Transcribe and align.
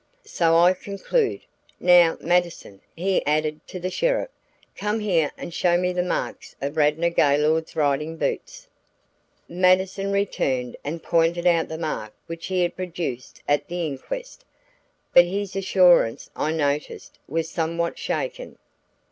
"So 0.25 0.57
I 0.57 0.73
conclude. 0.73 1.41
Now, 1.79 2.17
Mattison," 2.19 2.81
he 2.95 3.23
added 3.27 3.59
to 3.67 3.79
the 3.79 3.91
sheriff, 3.91 4.31
"come 4.75 4.99
here 4.99 5.31
and 5.37 5.53
show 5.53 5.77
me 5.77 5.93
the 5.93 6.01
marks 6.01 6.55
of 6.59 6.75
Radnor 6.75 7.11
Gaylord's 7.11 7.75
riding 7.75 8.17
boots." 8.17 8.67
Mattison 9.47 10.11
returned 10.11 10.75
and 10.83 11.03
pointed 11.03 11.45
out 11.45 11.67
the 11.67 11.77
mark 11.77 12.15
which 12.25 12.47
he 12.47 12.63
had 12.63 12.75
produced 12.75 13.43
at 13.47 13.67
the 13.67 13.85
inquest, 13.85 14.43
but 15.13 15.25
his 15.25 15.55
assurance, 15.55 16.31
I 16.35 16.51
noticed, 16.51 17.19
was 17.27 17.47
somewhat 17.47 17.99
shaken. 17.99 18.57